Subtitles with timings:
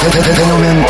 [0.00, 0.86] Fenomen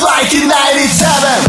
[0.00, 1.48] Like in 97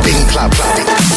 [0.00, 0.28] clubbing.
[0.28, 1.07] clubbing.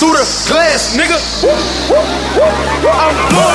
[0.00, 1.20] Through the glass, nigga.
[2.88, 3.49] I'm blowing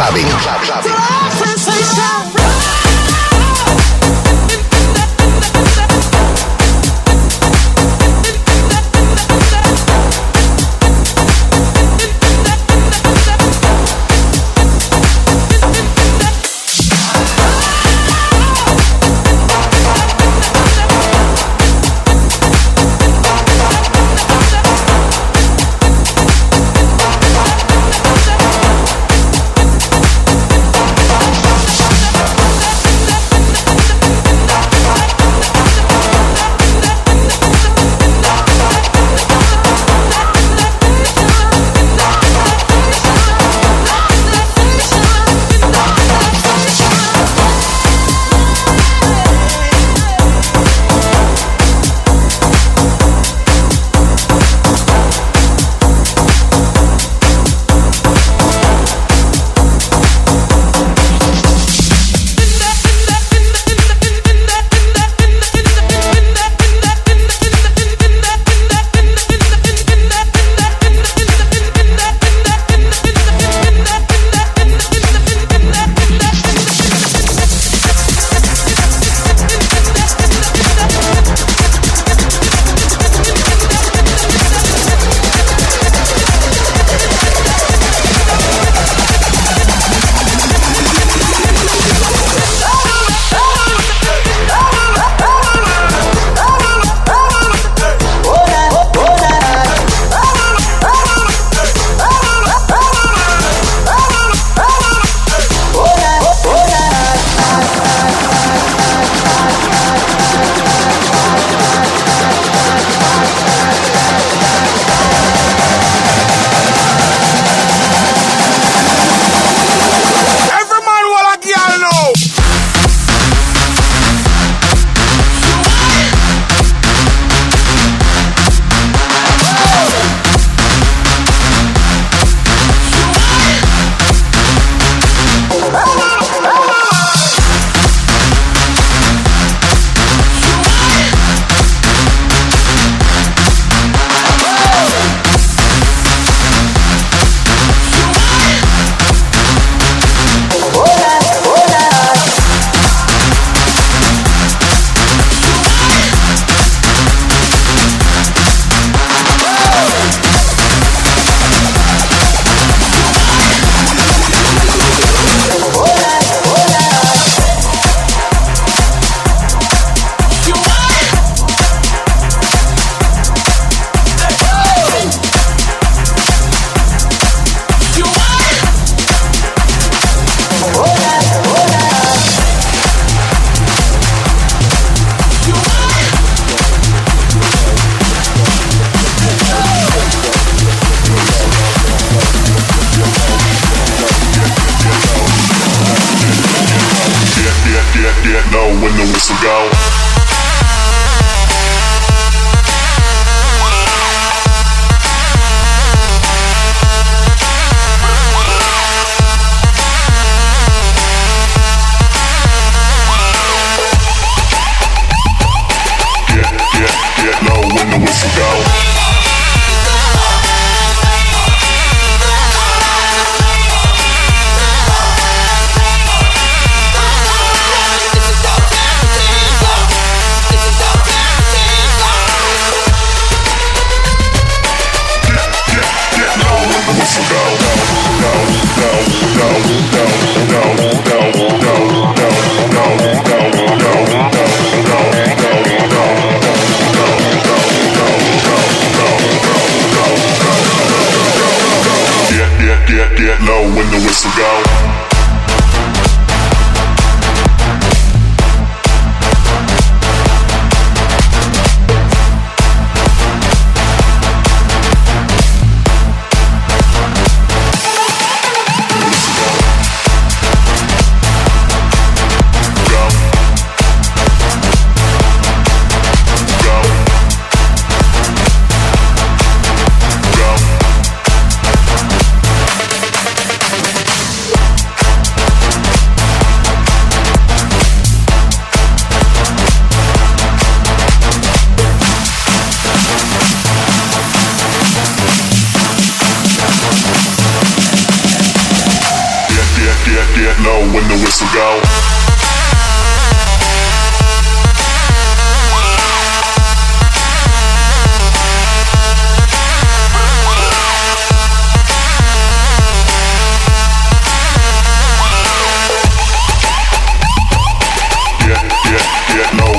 [0.00, 0.24] clubbing.
[0.24, 1.19] clubbing.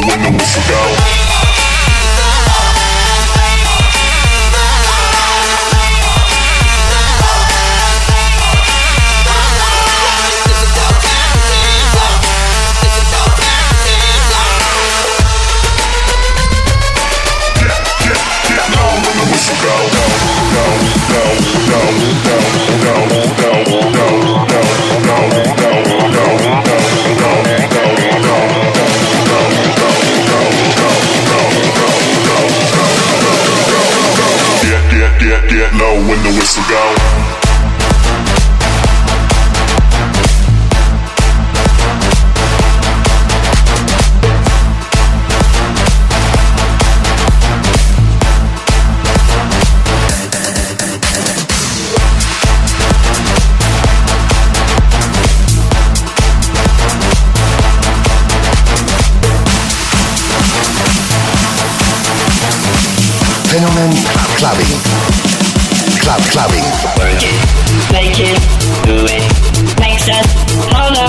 [0.08, 1.31] window and look out.
[36.32, 36.96] The whistle go.
[63.52, 63.92] Fenomen
[64.38, 65.01] Clubbing.
[66.12, 66.68] Club Clubbing.
[67.00, 67.40] Work it,
[67.96, 68.36] make it,
[68.84, 69.24] do it.
[69.80, 70.28] Makes us
[70.68, 71.08] harder,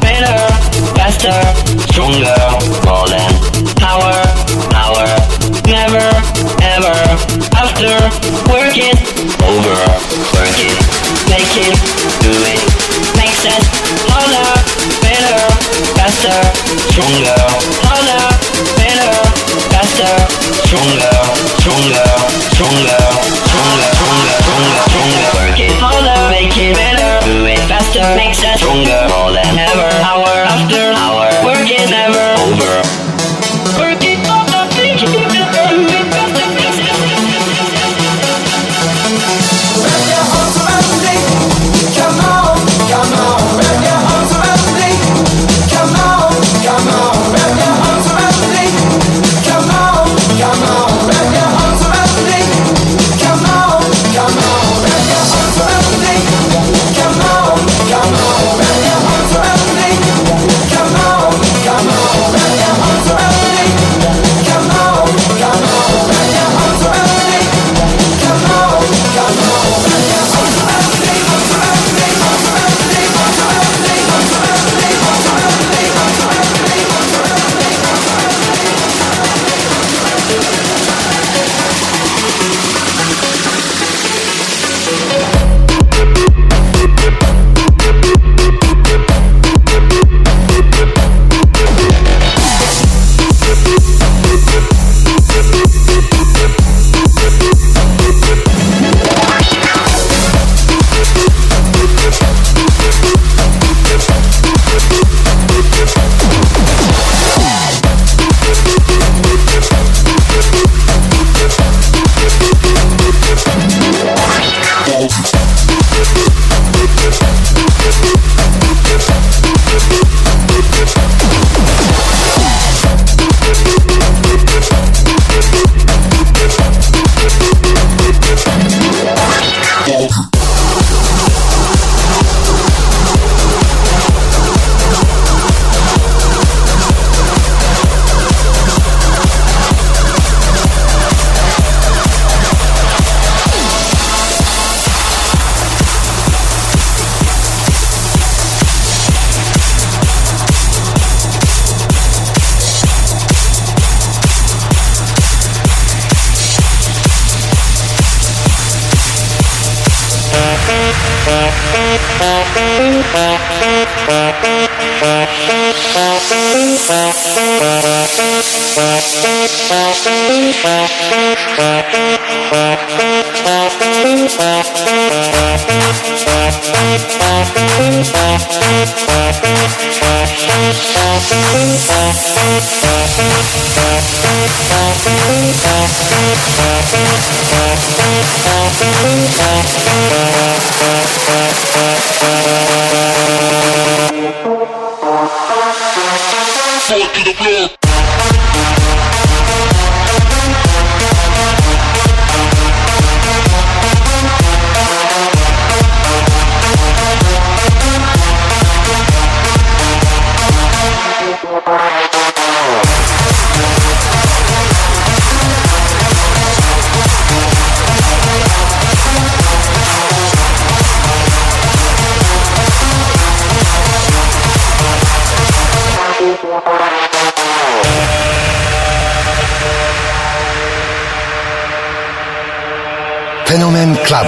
[0.00, 0.40] better,
[0.96, 1.36] faster,
[1.92, 2.32] stronger,
[2.88, 3.28] more than
[3.76, 4.16] power,
[4.72, 5.04] power.
[5.68, 6.00] Never,
[6.64, 6.96] ever,
[7.60, 7.92] after.
[8.48, 8.96] Work it,
[9.44, 9.76] over.
[10.32, 10.80] Work it,
[11.28, 11.76] make it,
[12.24, 12.64] do it.
[13.20, 13.64] Makes us
[14.08, 14.48] harder,
[15.04, 15.44] better,
[15.92, 16.40] faster,
[16.88, 17.36] stronger,
[17.84, 18.24] harder,
[18.80, 19.37] better,
[19.78, 20.10] faster,
[20.66, 21.14] stronger,
[21.62, 22.02] stronger,
[22.50, 22.98] stronger,
[23.46, 25.26] stronger, stronger, stronger, stronger.
[25.38, 29.88] Work harder, make better, do it faster, makes us stronger, more than ever.
[30.02, 32.87] Hour after hour, work it never over.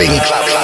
[0.01, 0.61] Fenomen Clubbing.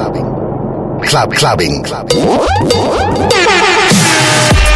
[0.00, 1.00] Clubbing.
[1.02, 1.84] Club clubbing.
[3.30, 4.69] Hey!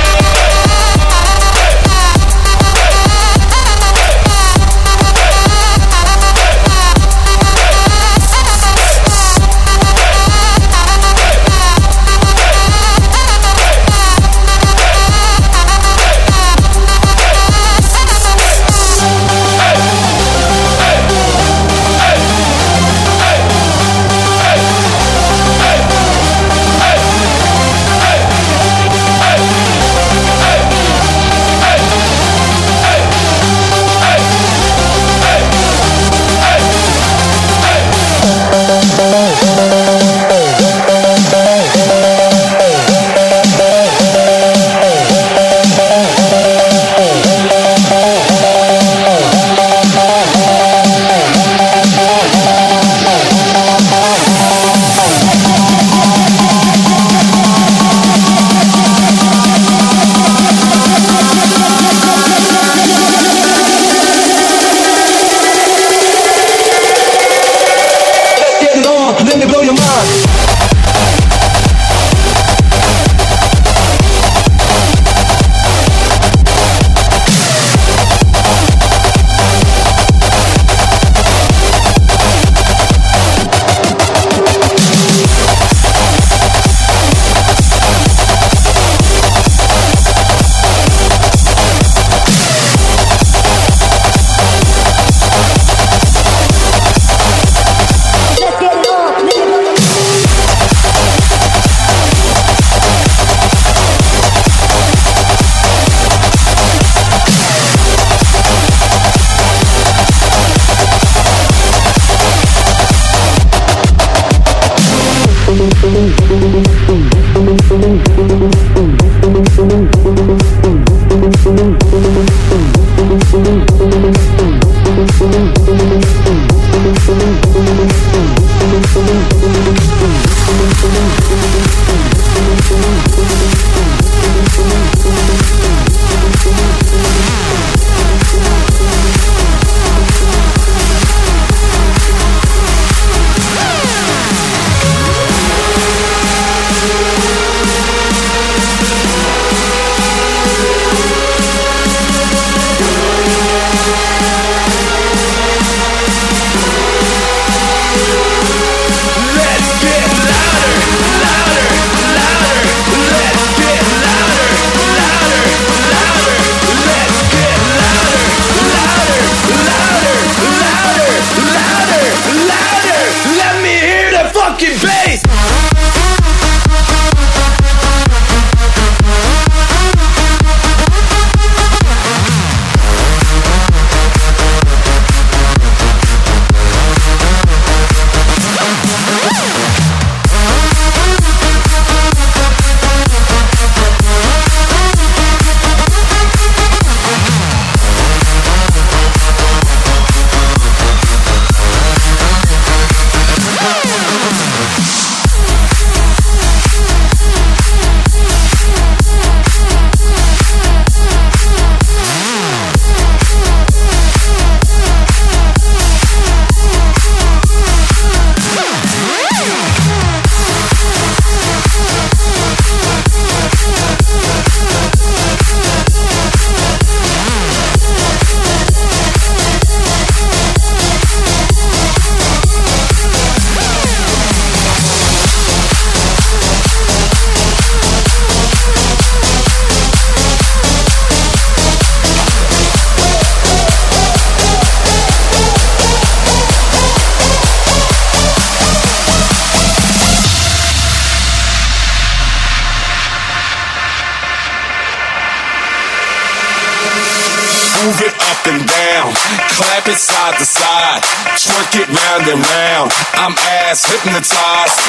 [260.24, 261.02] Side to side,
[261.36, 262.88] twerk it round and round.
[263.12, 264.80] I'm ass hypnotized.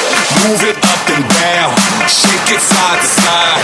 [0.48, 1.76] Move it up and down,
[2.08, 3.60] shake it side to side,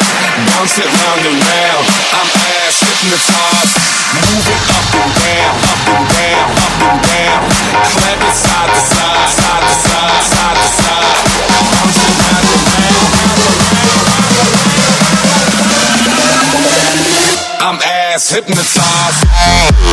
[0.53, 1.85] bounce it round and round.
[2.13, 2.29] I'm
[2.61, 3.73] ass hypnotized.
[4.21, 7.41] Move it up and down, up and down, up and down,
[7.89, 11.25] clap it side to side, side to side, side to side,
[11.73, 13.09] bounce it round and round.
[17.65, 19.92] I'm ass hypnotized.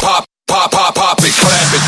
[0.00, 1.87] Pop, pop, pop, pop it, clap it.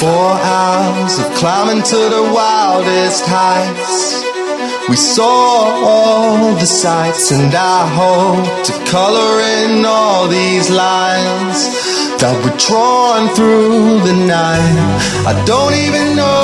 [0.00, 4.22] Four hours of climbing to the wildest heights.
[4.88, 5.26] We saw
[5.90, 11.58] all the sights, and I hope to color in all these lines
[12.20, 14.76] that were drawn through the night.
[15.30, 16.43] I don't even know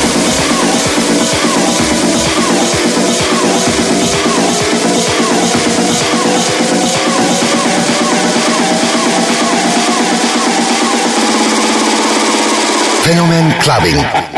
[13.11, 14.31] Fenomen Clubbing.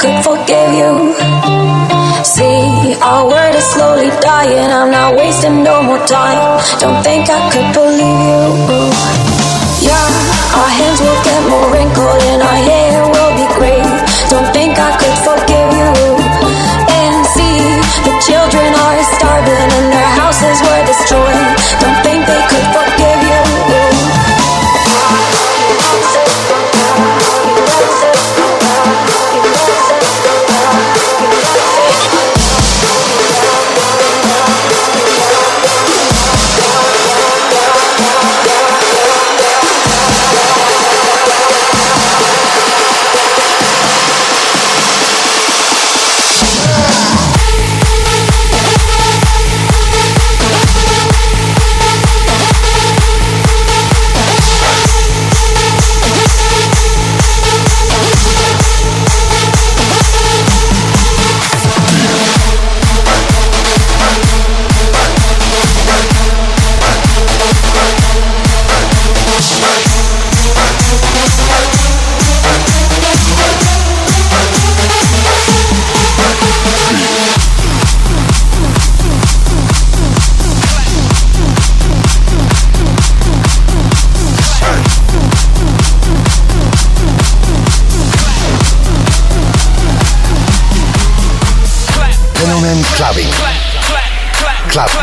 [0.00, 1.12] could forgive you.
[2.24, 4.70] See, our world is slowly dying.
[4.72, 6.40] I'm not wasting no more time.
[6.80, 8.40] Don't think I could believe you.
[9.84, 10.08] Yeah,
[10.56, 12.29] our hands will get more wrinkled.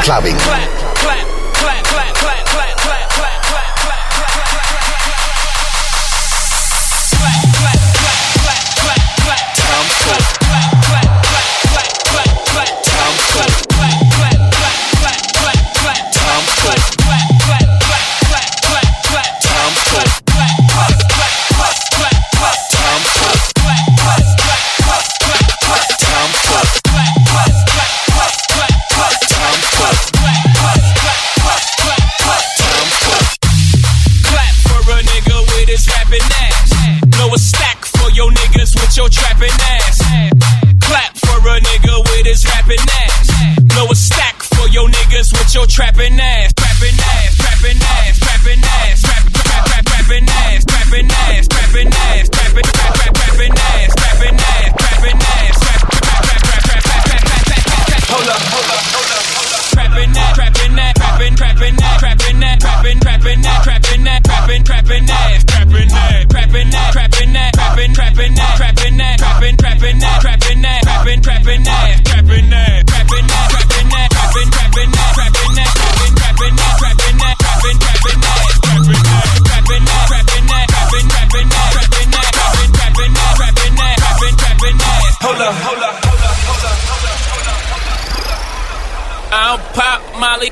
[0.08, 0.38] clubbing.
[0.38, 0.77] Clap.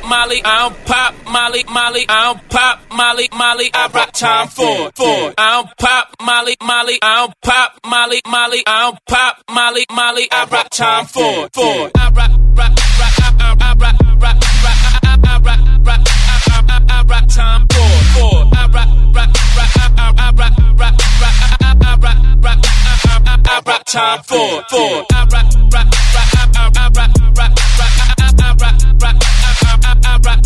[0.08, 5.34] Molly, Molly, I'll pop Molly, Molly, I'll pop Molly, Molly, I rock time for, for.
[5.38, 11.06] I'll pop Molly, Molly, I'll pop Molly, Molly, I'll pop Molly, Molly, I rock time
[11.08, 11.90] for, for.
[11.96, 16.02] I rock, rock, rock, I, I, I rock, rock, rock, I, I, I rock, rock,
[16.06, 18.46] I, I, I, I rock time for, for.
[18.54, 22.60] I rock, rock, rock, I, I, I rock, rock, rock, I, I, I rock, rock,
[22.62, 25.06] I, I, I, I rock time for, for.
[25.12, 25.88] I rock, rock,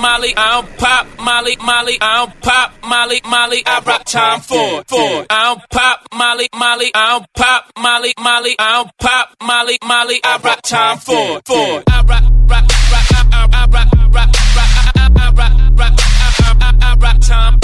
[0.00, 5.26] Molly, Molly, I'll pop Molly, Molly, I'll pop Molly, Molly, I rock time for, for.
[5.28, 10.98] I'll pop Molly, Molly, I'll pop Molly, Molly, I'll pop Molly, Molly, I rock time
[10.98, 11.82] for, for.
[11.88, 15.94] I rock, rock, rock, I, I, I rock, rock, rock, I, I, I rock, rock,
[15.98, 17.57] I, I, I, I rock time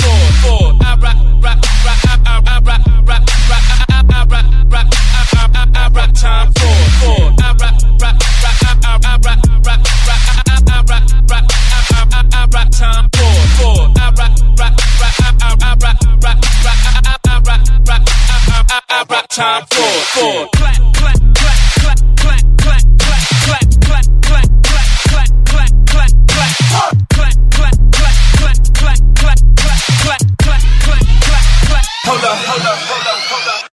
[19.35, 19.82] time for,
[20.14, 20.49] for.
[20.53, 21.23] Clap, clap.